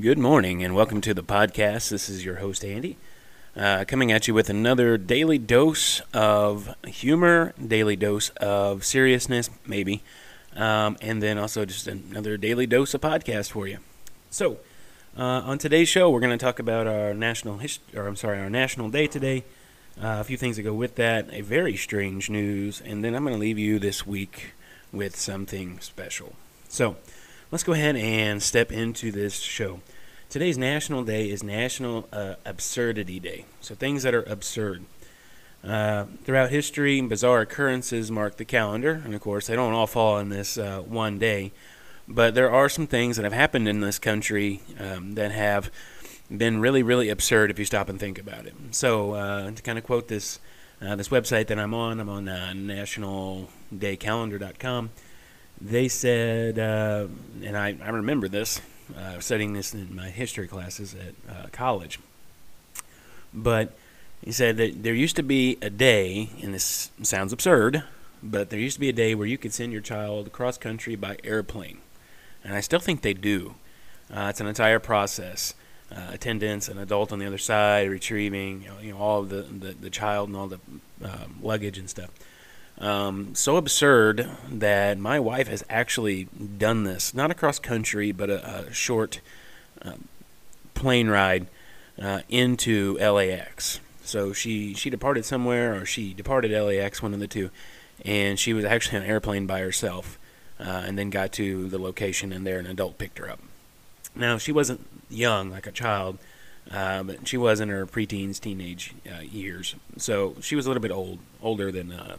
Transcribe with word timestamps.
Good 0.00 0.18
morning 0.18 0.62
and 0.62 0.74
welcome 0.74 1.00
to 1.02 1.14
the 1.14 1.22
podcast. 1.22 1.88
This 1.88 2.10
is 2.10 2.22
your 2.22 2.36
host, 2.36 2.64
Andy, 2.66 2.98
uh, 3.56 3.86
coming 3.88 4.12
at 4.12 4.28
you 4.28 4.34
with 4.34 4.50
another 4.50 4.98
daily 4.98 5.38
dose 5.38 6.02
of 6.12 6.74
humor, 6.86 7.54
daily 7.64 7.96
dose 7.96 8.28
of 8.30 8.84
seriousness, 8.84 9.48
maybe, 9.64 10.02
um, 10.54 10.98
and 11.00 11.22
then 11.22 11.38
also 11.38 11.64
just 11.64 11.86
another 11.86 12.36
daily 12.36 12.66
dose 12.66 12.92
of 12.92 13.00
podcast 13.00 13.52
for 13.52 13.66
you. 13.66 13.78
So, 14.28 14.58
uh, 15.16 15.22
on 15.22 15.56
today's 15.56 15.88
show, 15.88 16.10
we're 16.10 16.20
going 16.20 16.36
to 16.36 16.44
talk 16.44 16.58
about 16.58 16.86
our 16.86 17.14
national 17.14 17.58
hist- 17.58 17.80
or 17.94 18.06
I'm 18.06 18.16
sorry, 18.16 18.38
our 18.38 18.50
national 18.50 18.90
day 18.90 19.06
today. 19.06 19.44
Uh, 19.98 20.18
a 20.20 20.24
few 20.24 20.36
things 20.36 20.56
that 20.56 20.62
go 20.62 20.74
with 20.74 20.96
that, 20.96 21.32
a 21.32 21.40
very 21.40 21.74
strange 21.74 22.28
news, 22.28 22.82
and 22.84 23.02
then 23.02 23.14
I'm 23.14 23.22
going 23.22 23.34
to 23.34 23.40
leave 23.40 23.58
you 23.58 23.78
this 23.78 24.06
week 24.06 24.52
with 24.92 25.16
something 25.16 25.78
special. 25.80 26.34
So, 26.68 26.96
let's 27.50 27.64
go 27.64 27.72
ahead 27.72 27.96
and 27.96 28.42
step 28.42 28.70
into 28.72 29.12
this 29.12 29.40
show. 29.40 29.80
Today's 30.28 30.58
National 30.58 31.04
Day 31.04 31.30
is 31.30 31.44
National 31.44 32.08
uh, 32.12 32.34
Absurdity 32.44 33.20
Day. 33.20 33.44
So, 33.60 33.74
things 33.74 34.02
that 34.02 34.14
are 34.14 34.24
absurd. 34.24 34.84
Uh, 35.64 36.04
throughout 36.24 36.50
history, 36.50 37.00
bizarre 37.00 37.40
occurrences 37.40 38.10
mark 38.10 38.36
the 38.36 38.44
calendar, 38.44 39.00
and 39.04 39.14
of 39.14 39.20
course, 39.20 39.46
they 39.46 39.54
don't 39.54 39.72
all 39.72 39.86
fall 39.86 40.16
on 40.16 40.28
this 40.28 40.58
uh, 40.58 40.80
one 40.80 41.18
day. 41.18 41.52
But 42.08 42.34
there 42.34 42.50
are 42.50 42.68
some 42.68 42.86
things 42.86 43.16
that 43.16 43.24
have 43.24 43.32
happened 43.32 43.66
in 43.68 43.80
this 43.80 43.98
country 43.98 44.60
um, 44.78 45.14
that 45.14 45.32
have 45.32 45.70
been 46.34 46.60
really, 46.60 46.82
really 46.82 47.08
absurd 47.08 47.50
if 47.50 47.58
you 47.58 47.64
stop 47.64 47.88
and 47.88 47.98
think 47.98 48.18
about 48.18 48.46
it. 48.46 48.54
So, 48.72 49.12
uh, 49.12 49.50
to 49.52 49.62
kind 49.62 49.78
of 49.78 49.84
quote 49.84 50.08
this 50.08 50.40
uh, 50.82 50.96
this 50.96 51.08
website 51.08 51.46
that 51.46 51.58
I'm 51.58 51.72
on, 51.72 52.00
I'm 52.00 52.08
on 52.08 52.28
uh, 52.28 52.52
nationaldaycalendar.com. 52.54 54.90
They 55.60 55.88
said, 55.88 56.58
uh, 56.58 57.06
and 57.42 57.56
I, 57.56 57.76
I 57.82 57.88
remember 57.88 58.28
this, 58.28 58.60
uh, 58.96 59.20
studying 59.20 59.52
this 59.52 59.74
in 59.74 59.94
my 59.94 60.10
history 60.10 60.46
classes 60.46 60.94
at 60.94 61.34
uh, 61.34 61.46
college. 61.50 61.98
But 63.32 63.76
he 64.22 64.32
said 64.32 64.56
that 64.58 64.82
there 64.82 64.94
used 64.94 65.16
to 65.16 65.22
be 65.22 65.58
a 65.62 65.70
day, 65.70 66.30
and 66.42 66.52
this 66.54 66.90
sounds 67.02 67.32
absurd, 67.32 67.84
but 68.22 68.50
there 68.50 68.58
used 68.58 68.76
to 68.76 68.80
be 68.80 68.88
a 68.88 68.94
day 68.94 69.14
where 69.14 69.26
you 69.26 69.38
could 69.38 69.52
send 69.52 69.72
your 69.72 69.80
child 69.80 70.26
across 70.26 70.58
country 70.58 70.96
by 70.96 71.16
airplane. 71.24 71.78
And 72.44 72.54
I 72.54 72.60
still 72.60 72.80
think 72.80 73.02
they 73.02 73.14
do. 73.14 73.54
Uh, 74.12 74.28
it's 74.30 74.40
an 74.40 74.46
entire 74.46 74.78
process 74.78 75.54
uh, 75.90 76.10
attendants, 76.12 76.68
an 76.68 76.78
adult 76.78 77.12
on 77.12 77.18
the 77.18 77.26
other 77.26 77.38
side, 77.38 77.88
retrieving 77.90 78.62
you 78.62 78.68
know, 78.68 78.78
you 78.80 78.92
know 78.92 78.98
all 78.98 79.20
of 79.20 79.28
the, 79.28 79.42
the, 79.42 79.72
the 79.72 79.90
child 79.90 80.28
and 80.28 80.36
all 80.36 80.48
the 80.48 80.60
um, 81.02 81.38
luggage 81.42 81.78
and 81.78 81.88
stuff. 81.88 82.10
Um, 82.78 83.34
so 83.34 83.56
absurd 83.56 84.28
that 84.50 84.98
my 84.98 85.18
wife 85.18 85.48
has 85.48 85.64
actually 85.70 86.24
done 86.58 86.84
this, 86.84 87.14
not 87.14 87.30
across 87.30 87.58
country, 87.58 88.12
but 88.12 88.28
a, 88.28 88.66
a 88.66 88.72
short 88.72 89.20
uh, 89.82 89.94
plane 90.74 91.08
ride 91.08 91.46
uh, 92.00 92.20
into 92.28 92.98
LAX. 92.98 93.80
So 94.02 94.32
she, 94.32 94.74
she 94.74 94.90
departed 94.90 95.24
somewhere, 95.24 95.74
or 95.74 95.86
she 95.86 96.12
departed 96.12 96.52
LAX, 96.52 97.02
one 97.02 97.14
of 97.14 97.20
the 97.20 97.26
two, 97.26 97.50
and 98.04 98.38
she 98.38 98.52
was 98.52 98.64
actually 98.64 98.98
on 98.98 99.04
an 99.04 99.10
airplane 99.10 99.46
by 99.46 99.60
herself, 99.60 100.18
uh, 100.60 100.84
and 100.86 100.98
then 100.98 101.10
got 101.10 101.32
to 101.32 101.68
the 101.68 101.78
location, 101.78 102.32
and 102.32 102.46
there 102.46 102.58
an 102.58 102.66
adult 102.66 102.98
picked 102.98 103.18
her 103.18 103.30
up. 103.30 103.40
Now, 104.14 104.38
she 104.38 104.52
wasn't 104.52 104.86
young, 105.08 105.50
like 105.50 105.66
a 105.66 105.72
child, 105.72 106.18
uh, 106.70 107.02
but 107.02 107.26
she 107.26 107.36
was 107.36 107.60
in 107.60 107.68
her 107.68 107.86
preteens, 107.86 108.40
teenage 108.40 108.94
uh, 109.10 109.20
years. 109.20 109.74
So 109.96 110.36
she 110.40 110.56
was 110.56 110.66
a 110.66 110.68
little 110.68 110.82
bit 110.82 110.90
old, 110.90 111.18
older 111.42 111.70
than 111.70 111.92
uh, 111.92 112.16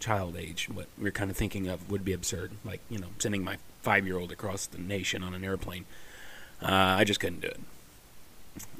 child 0.00 0.36
age. 0.36 0.68
What 0.68 0.86
we 0.98 1.08
are 1.08 1.12
kind 1.12 1.30
of 1.30 1.36
thinking 1.36 1.68
of 1.68 1.90
would 1.90 2.04
be 2.04 2.12
absurd, 2.12 2.52
like 2.64 2.80
you 2.88 2.98
know, 2.98 3.08
sending 3.18 3.44
my 3.44 3.58
five-year-old 3.82 4.32
across 4.32 4.66
the 4.66 4.78
nation 4.78 5.22
on 5.22 5.34
an 5.34 5.44
airplane. 5.44 5.84
Uh, 6.62 6.96
I 6.98 7.04
just 7.04 7.20
couldn't 7.20 7.40
do 7.40 7.48
it. 7.48 7.60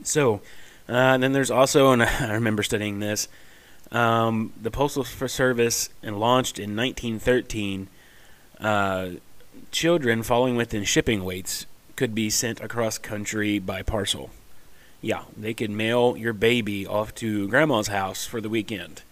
So 0.02 0.40
uh, 0.88 1.16
then 1.18 1.32
there's 1.32 1.50
also, 1.50 1.92
and 1.92 2.02
I 2.02 2.32
remember 2.32 2.62
studying 2.62 3.00
this, 3.00 3.28
um, 3.92 4.52
the 4.60 4.70
Postal 4.70 5.04
Service 5.04 5.88
and 6.02 6.18
launched 6.18 6.58
in 6.58 6.76
1913. 6.76 7.88
Uh, 8.60 9.10
children 9.70 10.22
falling 10.22 10.56
within 10.56 10.84
shipping 10.84 11.24
weights 11.24 11.66
could 11.96 12.14
be 12.14 12.30
sent 12.30 12.60
across 12.60 12.98
country 12.98 13.58
by 13.58 13.82
parcel. 13.82 14.30
Yeah, 15.00 15.22
they 15.36 15.54
could 15.54 15.70
mail 15.70 16.16
your 16.16 16.32
baby 16.32 16.86
off 16.86 17.14
to 17.16 17.48
grandma's 17.48 17.88
house 17.88 18.26
for 18.26 18.40
the 18.40 18.48
weekend, 18.48 19.02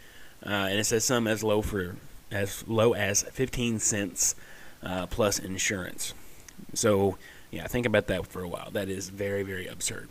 uh, 0.45 0.69
and 0.71 0.79
it 0.79 0.85
says 0.85 1.05
some 1.05 1.27
as 1.27 1.43
low 1.43 1.63
for 1.63 1.97
as 2.31 2.67
low 2.69 2.93
as 2.93 3.23
15 3.23 3.79
cents 3.79 4.35
uh, 4.83 5.07
plus 5.07 5.39
insurance. 5.39 6.15
So 6.75 7.17
yeah, 7.51 7.67
think 7.67 7.87
about 7.87 8.07
that 8.09 8.27
for 8.27 8.43
a 8.43 8.49
while. 8.49 8.71
That 8.71 8.89
is 8.89 9.09
very 9.09 9.43
very 9.43 9.67
absurd. 9.67 10.09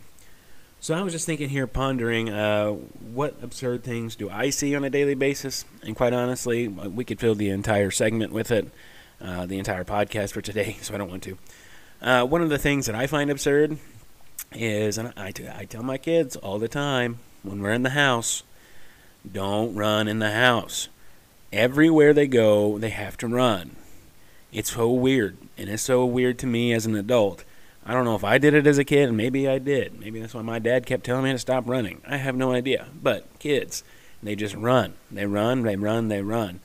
So 0.80 0.94
I 0.94 1.02
was 1.02 1.12
just 1.12 1.26
thinking 1.26 1.48
here, 1.48 1.66
pondering 1.66 2.30
uh, 2.30 2.70
what 2.70 3.34
absurd 3.42 3.82
things 3.82 4.14
do 4.14 4.30
I 4.30 4.50
see 4.50 4.76
on 4.76 4.84
a 4.84 4.90
daily 4.90 5.16
basis, 5.16 5.64
and 5.82 5.96
quite 5.96 6.12
honestly, 6.12 6.68
we 6.68 7.04
could 7.04 7.18
fill 7.18 7.34
the 7.34 7.50
entire 7.50 7.90
segment 7.90 8.32
with 8.32 8.52
it, 8.52 8.70
uh, 9.20 9.44
the 9.44 9.58
entire 9.58 9.82
podcast 9.82 10.32
for 10.32 10.40
today. 10.40 10.76
So 10.82 10.94
I 10.94 10.98
don't 10.98 11.10
want 11.10 11.24
to. 11.24 11.38
Uh, 12.00 12.24
one 12.24 12.42
of 12.42 12.48
the 12.48 12.58
things 12.58 12.86
that 12.86 12.94
I 12.94 13.08
find 13.08 13.28
absurd 13.28 13.78
is, 14.52 14.98
and 14.98 15.12
I, 15.16 15.32
I 15.56 15.64
tell 15.64 15.82
my 15.82 15.98
kids 15.98 16.36
all 16.36 16.60
the 16.60 16.68
time 16.68 17.18
when 17.42 17.60
we're 17.60 17.72
in 17.72 17.82
the 17.82 17.90
house, 17.90 18.44
don't 19.32 19.74
run 19.74 20.08
in 20.08 20.18
the 20.18 20.32
house. 20.32 20.88
Everywhere 21.52 22.12
they 22.12 22.26
go, 22.26 22.78
they 22.78 22.90
have 22.90 23.16
to 23.18 23.28
run. 23.28 23.76
It's 24.52 24.72
so 24.72 24.90
weird, 24.90 25.36
and 25.56 25.68
it's 25.68 25.82
so 25.82 26.04
weird 26.04 26.38
to 26.40 26.46
me 26.46 26.72
as 26.72 26.86
an 26.86 26.94
adult. 26.94 27.44
I 27.84 27.92
don't 27.92 28.04
know 28.04 28.14
if 28.14 28.24
I 28.24 28.38
did 28.38 28.54
it 28.54 28.66
as 28.66 28.78
a 28.78 28.84
kid, 28.84 29.08
and 29.08 29.16
maybe 29.16 29.48
I 29.48 29.58
did. 29.58 29.98
Maybe 29.98 30.20
that's 30.20 30.34
why 30.34 30.42
my 30.42 30.58
dad 30.58 30.84
kept 30.86 31.04
telling 31.04 31.24
me 31.24 31.32
to 31.32 31.38
stop 31.38 31.66
running. 31.66 32.02
I 32.06 32.18
have 32.18 32.36
no 32.36 32.52
idea. 32.52 32.86
But 33.02 33.26
kids, 33.38 33.82
they 34.22 34.36
just 34.36 34.54
run. 34.54 34.94
They 35.10 35.26
run, 35.26 35.62
they 35.62 35.76
run, 35.76 36.08
they 36.08 36.22
run. 36.22 36.60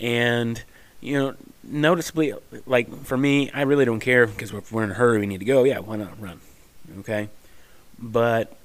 And 0.00 0.62
you 1.00 1.18
know, 1.18 1.34
noticeably, 1.62 2.34
like 2.66 3.04
for 3.04 3.16
me, 3.16 3.50
I 3.52 3.62
really 3.62 3.84
don't 3.84 4.00
care 4.00 4.26
because 4.26 4.52
if 4.52 4.72
we're 4.72 4.84
in 4.84 4.90
a 4.90 4.94
hurry, 4.94 5.18
we 5.18 5.26
need 5.26 5.40
to 5.40 5.46
go. 5.46 5.64
Yeah, 5.64 5.78
why 5.78 5.96
not 5.96 6.20
run? 6.20 6.40
Okay, 7.00 7.28
but 7.98 8.56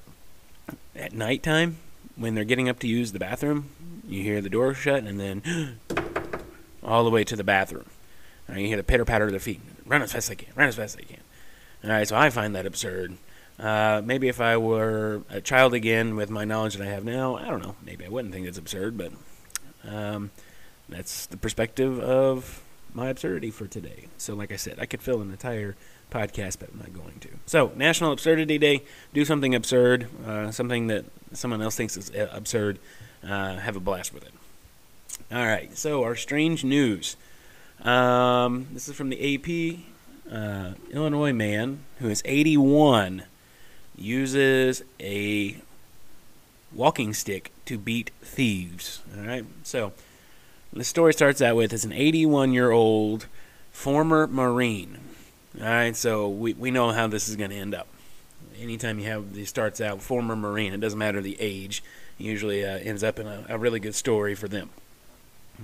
at 0.95 1.13
nighttime, 1.13 1.77
when 2.15 2.35
they're 2.35 2.43
getting 2.43 2.69
up 2.69 2.79
to 2.79 2.87
use 2.87 3.11
the 3.11 3.19
bathroom, 3.19 3.69
you 4.07 4.21
hear 4.21 4.41
the 4.41 4.49
door 4.49 4.73
shut, 4.73 5.03
and 5.03 5.19
then 5.19 5.79
all 6.83 7.03
the 7.03 7.09
way 7.09 7.23
to 7.23 7.35
the 7.35 7.43
bathroom. 7.43 7.85
And 8.47 8.59
you 8.59 8.67
hear 8.67 8.77
the 8.77 8.83
pitter 8.83 9.05
patter 9.05 9.25
of 9.25 9.31
their 9.31 9.39
feet. 9.39 9.61
Run 9.85 10.01
as 10.01 10.11
fast 10.11 10.29
as 10.29 10.31
I 10.31 10.35
can. 10.35 10.53
Run 10.55 10.67
as 10.67 10.75
fast 10.75 10.97
as 10.97 11.05
I 11.05 11.07
can. 11.07 11.21
All 11.83 11.89
right, 11.89 12.07
so 12.07 12.15
I 12.15 12.29
find 12.29 12.55
that 12.55 12.65
absurd. 12.65 13.17
Uh, 13.59 14.01
maybe 14.03 14.27
if 14.27 14.41
I 14.41 14.57
were 14.57 15.23
a 15.29 15.41
child 15.41 15.73
again 15.73 16.15
with 16.15 16.29
my 16.29 16.43
knowledge 16.43 16.75
that 16.75 16.87
I 16.87 16.89
have 16.89 17.03
now, 17.03 17.35
I 17.35 17.45
don't 17.45 17.61
know. 17.61 17.75
Maybe 17.85 18.05
I 18.05 18.09
wouldn't 18.09 18.33
think 18.33 18.47
it's 18.47 18.57
absurd, 18.57 18.97
but 18.97 19.11
um, 19.87 20.31
that's 20.89 21.25
the 21.25 21.37
perspective 21.37 21.99
of 21.99 22.63
my 22.93 23.09
absurdity 23.09 23.51
for 23.51 23.67
today. 23.67 24.07
So, 24.17 24.33
like 24.33 24.51
I 24.51 24.55
said, 24.55 24.79
I 24.79 24.85
could 24.85 25.01
fill 25.01 25.21
an 25.21 25.31
entire 25.31 25.75
podcast, 26.13 26.59
but 26.59 26.69
I'm 26.71 26.79
not 26.79 26.93
going 26.93 27.19
to. 27.21 27.29
So, 27.45 27.71
National 27.75 28.11
Absurdity 28.11 28.57
Day. 28.57 28.83
Do 29.13 29.25
something 29.25 29.55
absurd, 29.55 30.07
uh, 30.25 30.51
something 30.51 30.87
that 30.87 31.05
someone 31.33 31.61
else 31.61 31.75
thinks 31.75 31.97
is 31.97 32.11
uh, 32.11 32.29
absurd. 32.31 32.79
Uh, 33.23 33.57
have 33.57 33.75
a 33.75 33.79
blast 33.79 34.13
with 34.13 34.23
it. 34.23 34.33
All 35.31 35.45
right. 35.45 35.75
So, 35.77 36.03
our 36.03 36.15
strange 36.15 36.63
news. 36.63 37.15
Um, 37.81 38.67
this 38.71 38.87
is 38.87 38.95
from 38.95 39.09
the 39.09 39.35
AP. 39.35 39.79
Uh, 40.31 40.73
Illinois 40.91 41.33
man 41.33 41.79
who 41.99 42.09
is 42.09 42.21
81 42.25 43.23
uses 43.95 44.83
a 44.99 45.57
walking 46.73 47.13
stick 47.13 47.51
to 47.65 47.77
beat 47.77 48.11
thieves. 48.21 49.01
All 49.17 49.25
right. 49.25 49.45
So 49.63 49.93
the 50.71 50.83
story 50.83 51.13
starts 51.13 51.41
out 51.41 51.55
with 51.55 51.73
it's 51.73 51.83
an 51.83 51.91
81 51.91 52.53
year 52.53 52.71
old 52.71 53.27
former 53.71 54.27
Marine. 54.27 54.99
All 55.59 55.67
right, 55.67 55.95
so 55.95 56.29
we, 56.29 56.53
we 56.53 56.71
know 56.71 56.91
how 56.91 57.07
this 57.07 57.29
is 57.29 57.35
going 57.35 57.51
to 57.51 57.55
end 57.55 57.75
up. 57.75 57.87
Anytime 58.59 58.99
you 58.99 59.05
have 59.05 59.33
these 59.33 59.49
starts 59.49 59.81
out 59.81 60.01
former 60.01 60.35
Marine, 60.35 60.73
it 60.73 60.79
doesn't 60.79 60.97
matter 60.97 61.21
the 61.21 61.37
age, 61.39 61.83
usually 62.17 62.65
uh, 62.65 62.77
ends 62.77 63.03
up 63.03 63.19
in 63.19 63.27
a, 63.27 63.45
a, 63.49 63.57
really 63.57 63.79
good 63.79 63.95
story 63.95 64.35
for 64.35 64.47
them. 64.47 64.69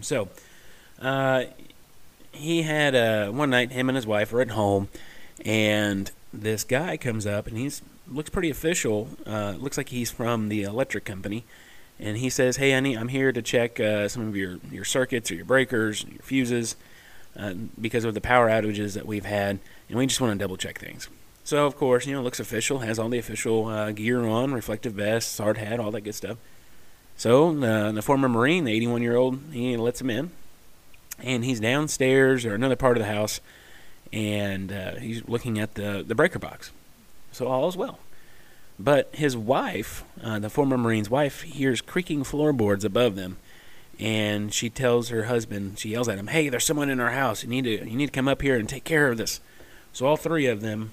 So, 0.02 0.30
uh, 1.02 1.46
he 2.32 2.64
had 2.64 2.96
uh, 2.96 3.30
one 3.32 3.50
night, 3.50 3.72
him 3.72 3.90
and 3.90 3.96
his 3.96 4.06
wife 4.06 4.32
were 4.32 4.42
at 4.42 4.52
home, 4.52 4.90
and 5.44 6.12
this 6.34 6.64
guy 6.64 6.98
comes 6.98 7.26
up 7.26 7.48
and 7.48 7.58
he's 7.58 7.82
looks 8.08 8.30
pretty 8.30 8.50
official. 8.50 9.10
Uh, 9.26 9.56
looks 9.58 9.78
like 9.78 9.90
he's 9.90 10.12
from 10.12 10.50
the 10.50 10.64
electric 10.64 11.06
company 11.06 11.46
and 12.00 12.18
he 12.18 12.30
says, 12.30 12.58
"Hey, 12.58 12.72
honey, 12.72 12.96
I'm 12.98 13.10
here 13.10 13.32
to 13.32 13.42
check 13.42 13.80
uh, 13.80 14.08
some 14.08 14.28
of 14.28 14.36
your 14.36 14.60
your 14.72 14.86
circuits 14.86 15.32
or 15.32 15.36
your 15.36 15.46
breakers, 15.46 16.06
your 16.06 16.22
fuses, 16.22 16.76
uh, 17.40 17.54
because 17.80 18.04
of 18.06 18.14
the 18.14 18.22
power 18.22 18.50
outages 18.50 18.94
that 18.94 19.06
we've 19.06 19.26
had, 19.26 19.60
and 19.88 19.98
we 19.98 20.06
just 20.06 20.22
want 20.22 20.34
to 20.34 20.44
double 20.44 20.58
check 20.58 20.80
things." 20.80 21.10
So, 21.44 21.66
of 21.66 21.76
course, 21.76 22.06
you 22.06 22.14
know, 22.14 22.22
looks 22.22 22.40
official, 22.40 22.80
has 22.80 23.00
all 23.00 23.10
the 23.10 23.18
official 23.18 23.68
uh, 23.68 23.92
gear 23.92 24.26
on, 24.28 24.54
reflective 24.54 24.94
vest, 24.94 25.38
hard 25.38 25.58
hat, 25.58 25.80
all 25.80 25.90
that 25.92 26.02
good 26.02 26.14
stuff. 26.14 26.38
So, 27.18 27.64
uh, 27.64 27.92
the 27.92 28.02
former 28.02 28.30
Marine, 28.30 28.66
the 28.66 28.72
81 28.72 29.02
year 29.02 29.16
old, 29.16 29.40
he 29.52 29.76
lets 29.76 30.00
him 30.00 30.10
in, 30.10 30.32
and 31.18 31.44
he's 31.44 31.60
downstairs 31.60 32.46
or 32.46 32.54
another 32.54 32.76
part 32.76 32.98
of 32.98 33.04
the 33.04 33.12
house, 33.12 33.42
and 34.14 34.72
uh, 34.72 34.96
he's 34.96 35.28
looking 35.28 35.60
at 35.60 35.76
the 35.76 36.04
the 36.06 36.16
breaker 36.16 36.40
box. 36.40 36.72
So 37.32 37.48
all 37.48 37.68
is 37.68 37.78
well. 37.78 38.00
But 38.80 39.10
his 39.14 39.36
wife, 39.36 40.04
uh, 40.24 40.40
the 40.40 40.50
former 40.50 40.78
Marine's 40.78 41.10
wife, 41.10 41.42
hears 41.42 41.82
creaking 41.82 42.24
floorboards 42.24 42.86
above 42.86 43.16
them, 43.16 43.38
and 44.00 44.54
she 44.54 44.70
tells 44.70 45.10
her 45.10 45.26
husband, 45.26 45.78
she 45.78 45.90
yells 45.90 46.08
at 46.08 46.18
him, 46.18 46.28
"Hey, 46.28 46.50
there's 46.50 46.66
someone 46.66 46.90
in 46.90 47.00
our 47.00 47.12
house. 47.12 47.44
You 47.44 47.50
need 47.50 47.66
to 47.66 47.90
you 47.90 47.98
need 47.98 48.08
to 48.08 48.12
come 48.12 48.28
up 48.28 48.42
here 48.42 48.58
and 48.58 48.68
take 48.68 48.84
care 48.84 49.10
of 49.10 49.18
this." 49.18 49.42
So 49.92 50.06
all 50.06 50.18
three 50.18 50.46
of 50.46 50.62
them, 50.62 50.92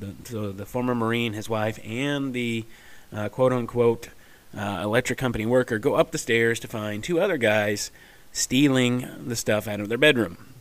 the, 0.00 0.14
so 0.24 0.52
the 0.52 0.66
former 0.66 0.94
Marine, 0.94 1.34
his 1.34 1.48
wife, 1.48 1.78
and 1.84 2.32
the 2.32 2.64
uh, 3.12 3.28
quote 3.28 3.52
unquote 3.52 4.08
uh, 4.56 4.80
electric 4.82 5.18
company 5.18 5.44
worker, 5.44 5.78
go 5.78 5.94
up 5.94 6.10
the 6.10 6.18
stairs 6.18 6.58
to 6.60 6.68
find 6.68 7.04
two 7.04 7.20
other 7.20 7.36
guys 7.36 7.90
stealing 8.32 9.06
the 9.26 9.36
stuff 9.36 9.68
out 9.68 9.80
of 9.80 9.88
their 9.88 9.98
bedroom. 9.98 10.54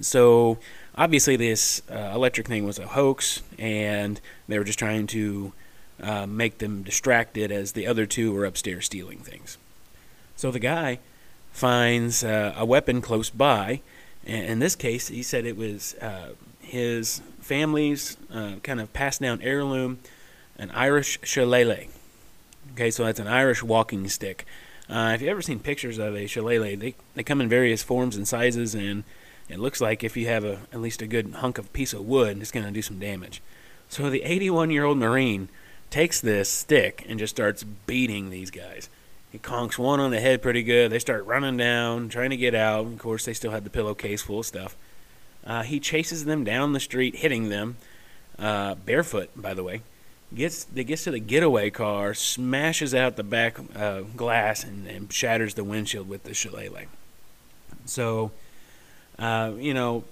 So 0.00 0.58
obviously, 0.96 1.36
this 1.36 1.82
uh, 1.90 2.12
electric 2.14 2.46
thing 2.46 2.64
was 2.64 2.78
a 2.78 2.86
hoax, 2.86 3.42
and 3.58 4.20
they 4.48 4.58
were 4.58 4.64
just 4.64 4.78
trying 4.78 5.06
to 5.08 5.52
uh, 6.02 6.26
make 6.26 6.58
them 6.58 6.82
distracted 6.82 7.52
as 7.52 7.72
the 7.72 7.86
other 7.86 8.06
two 8.06 8.32
were 8.32 8.44
upstairs 8.44 8.86
stealing 8.86 9.18
things. 9.18 9.58
So 10.42 10.50
the 10.50 10.58
guy 10.58 10.98
finds 11.52 12.24
uh, 12.24 12.52
a 12.56 12.66
weapon 12.66 13.00
close 13.00 13.30
by. 13.30 13.80
In 14.26 14.58
this 14.58 14.74
case, 14.74 15.06
he 15.06 15.22
said 15.22 15.46
it 15.46 15.56
was 15.56 15.94
uh, 16.00 16.30
his 16.58 17.22
family's 17.40 18.16
uh, 18.28 18.54
kind 18.64 18.80
of 18.80 18.92
passed 18.92 19.20
down 19.20 19.40
heirloom, 19.40 20.00
an 20.58 20.72
Irish 20.72 21.20
shillelagh. 21.22 21.86
Okay, 22.72 22.90
so 22.90 23.04
that's 23.04 23.20
an 23.20 23.28
Irish 23.28 23.62
walking 23.62 24.08
stick. 24.08 24.44
Uh, 24.90 25.12
if 25.14 25.20
you've 25.20 25.30
ever 25.30 25.42
seen 25.42 25.60
pictures 25.60 25.98
of 25.98 26.16
a 26.16 26.26
shillelagh, 26.26 26.74
they, 26.74 26.96
they 27.14 27.22
come 27.22 27.40
in 27.40 27.48
various 27.48 27.84
forms 27.84 28.16
and 28.16 28.26
sizes, 28.26 28.74
and 28.74 29.04
it 29.48 29.60
looks 29.60 29.80
like 29.80 30.02
if 30.02 30.16
you 30.16 30.26
have 30.26 30.44
a, 30.44 30.62
at 30.72 30.80
least 30.80 31.02
a 31.02 31.06
good 31.06 31.34
hunk 31.34 31.56
of 31.56 31.72
piece 31.72 31.92
of 31.92 32.04
wood, 32.04 32.38
it's 32.40 32.50
going 32.50 32.66
to 32.66 32.72
do 32.72 32.82
some 32.82 32.98
damage. 32.98 33.40
So 33.88 34.10
the 34.10 34.24
81 34.24 34.70
year 34.70 34.86
old 34.86 34.98
Marine 34.98 35.50
takes 35.90 36.20
this 36.20 36.48
stick 36.48 37.06
and 37.08 37.20
just 37.20 37.36
starts 37.36 37.62
beating 37.62 38.30
these 38.30 38.50
guys. 38.50 38.88
He 39.32 39.38
conks 39.38 39.78
one 39.78 39.98
on 39.98 40.10
the 40.10 40.20
head 40.20 40.42
pretty 40.42 40.62
good. 40.62 40.92
They 40.92 40.98
start 40.98 41.24
running 41.24 41.56
down, 41.56 42.10
trying 42.10 42.30
to 42.30 42.36
get 42.36 42.54
out. 42.54 42.84
Of 42.84 42.98
course, 42.98 43.24
they 43.24 43.32
still 43.32 43.50
had 43.50 43.64
the 43.64 43.70
pillowcase 43.70 44.20
full 44.20 44.40
of 44.40 44.46
stuff. 44.46 44.76
Uh, 45.44 45.62
he 45.62 45.80
chases 45.80 46.26
them 46.26 46.44
down 46.44 46.74
the 46.74 46.80
street, 46.80 47.16
hitting 47.16 47.48
them, 47.48 47.78
uh, 48.38 48.74
barefoot, 48.74 49.30
by 49.34 49.54
the 49.54 49.64
way. 49.64 49.80
Gets 50.34 50.64
they 50.64 50.84
gets 50.84 51.04
to 51.04 51.10
the 51.10 51.18
getaway 51.18 51.70
car, 51.70 52.12
smashes 52.12 52.94
out 52.94 53.16
the 53.16 53.22
back 53.22 53.58
uh, 53.74 54.02
glass, 54.02 54.64
and, 54.64 54.86
and, 54.86 55.12
shatters 55.12 55.54
the 55.54 55.64
windshield 55.64 56.08
with 56.08 56.24
the 56.24 56.32
shillelagh. 56.32 56.86
So, 57.84 58.30
uh, 59.18 59.52
you 59.58 59.74
know, 59.74 60.04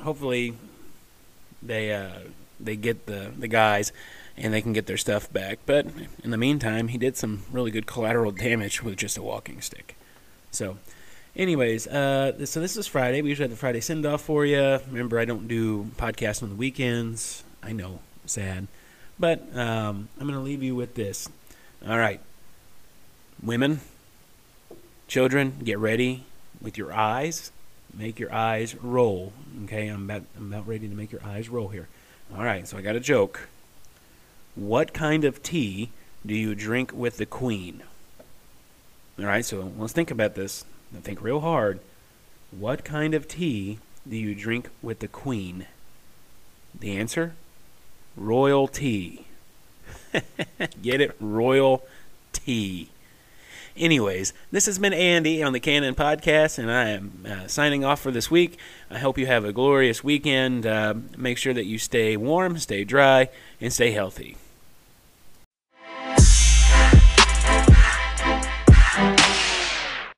hopefully 0.00 0.54
they 1.60 1.92
uh, 1.92 2.10
they 2.60 2.76
get 2.76 3.06
the 3.06 3.32
the 3.36 3.48
guys 3.48 3.92
and 4.36 4.52
they 4.52 4.62
can 4.62 4.72
get 4.72 4.86
their 4.86 4.96
stuff 4.96 5.32
back. 5.32 5.60
But 5.66 5.86
in 6.22 6.30
the 6.30 6.36
meantime, 6.36 6.88
he 6.88 6.98
did 6.98 7.16
some 7.16 7.44
really 7.50 7.70
good 7.70 7.86
collateral 7.86 8.32
damage 8.32 8.82
with 8.82 8.96
just 8.96 9.18
a 9.18 9.22
walking 9.22 9.60
stick. 9.60 9.96
So, 10.50 10.78
anyways, 11.36 11.86
uh, 11.86 12.44
so 12.46 12.60
this 12.60 12.76
is 12.76 12.86
Friday. 12.86 13.22
We 13.22 13.30
usually 13.30 13.44
have 13.44 13.50
the 13.50 13.56
Friday 13.56 13.80
send 13.80 14.04
off 14.06 14.22
for 14.22 14.44
you. 14.44 14.78
Remember, 14.88 15.18
I 15.18 15.24
don't 15.24 15.48
do 15.48 15.90
podcasts 15.96 16.42
on 16.42 16.50
the 16.50 16.54
weekends. 16.54 17.44
I 17.62 17.72
know, 17.72 18.00
sad. 18.26 18.66
But 19.18 19.40
um, 19.56 20.08
I'm 20.18 20.26
going 20.26 20.38
to 20.38 20.44
leave 20.44 20.62
you 20.62 20.74
with 20.74 20.94
this. 20.94 21.28
All 21.86 21.98
right. 21.98 22.20
Women, 23.42 23.80
children, 25.08 25.54
get 25.64 25.78
ready 25.78 26.24
with 26.60 26.78
your 26.78 26.92
eyes. 26.92 27.50
Make 27.94 28.18
your 28.18 28.32
eyes 28.32 28.74
roll. 28.76 29.32
Okay, 29.64 29.88
I'm 29.88 30.04
about, 30.04 30.22
I'm 30.36 30.52
about 30.52 30.66
ready 30.66 30.88
to 30.88 30.94
make 30.94 31.12
your 31.12 31.24
eyes 31.24 31.48
roll 31.48 31.68
here. 31.68 31.88
All 32.34 32.42
right, 32.42 32.66
so 32.66 32.78
I 32.78 32.82
got 32.82 32.96
a 32.96 33.00
joke. 33.00 33.48
What 34.54 34.92
kind 34.92 35.24
of 35.24 35.42
tea 35.42 35.90
do 36.26 36.34
you 36.34 36.54
drink 36.54 36.92
with 36.92 37.16
the 37.16 37.26
queen? 37.26 37.82
All 39.18 39.24
right, 39.26 39.44
so 39.44 39.72
let's 39.78 39.92
think 39.92 40.10
about 40.10 40.34
this. 40.34 40.64
Think 41.02 41.22
real 41.22 41.40
hard. 41.40 41.80
What 42.50 42.84
kind 42.84 43.14
of 43.14 43.26
tea 43.26 43.78
do 44.06 44.16
you 44.16 44.34
drink 44.34 44.68
with 44.82 44.98
the 44.98 45.08
queen? 45.08 45.66
The 46.78 46.96
answer? 46.96 47.34
Royal 48.14 48.68
tea. 48.68 49.26
Get 50.82 51.00
it? 51.00 51.16
Royal 51.18 51.84
tea. 52.32 52.90
Anyways, 53.74 54.34
this 54.50 54.66
has 54.66 54.78
been 54.78 54.92
Andy 54.92 55.42
on 55.42 55.54
the 55.54 55.60
Canon 55.60 55.94
Podcast, 55.94 56.58
and 56.58 56.70
I 56.70 56.90
am 56.90 57.26
uh, 57.26 57.46
signing 57.46 57.86
off 57.86 58.02
for 58.02 58.10
this 58.10 58.30
week. 58.30 58.58
I 58.90 58.98
hope 58.98 59.16
you 59.16 59.26
have 59.26 59.46
a 59.46 59.52
glorious 59.52 60.04
weekend. 60.04 60.66
Uh, 60.66 60.94
make 61.16 61.38
sure 61.38 61.54
that 61.54 61.64
you 61.64 61.78
stay 61.78 62.18
warm, 62.18 62.58
stay 62.58 62.84
dry, 62.84 63.30
and 63.62 63.72
stay 63.72 63.92
healthy. 63.92 64.36